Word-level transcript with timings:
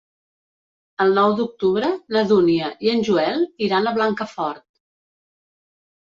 El 1.03 1.11
nou 1.17 1.35
d'octubre 1.39 1.91
na 2.17 2.23
Dúnia 2.31 2.71
i 2.87 2.91
en 2.95 3.05
Joel 3.11 3.45
iran 3.67 3.87
a 3.87 3.95
Blancafort. 4.01 4.67